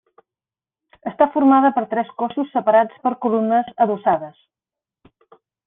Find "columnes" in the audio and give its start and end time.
3.27-3.73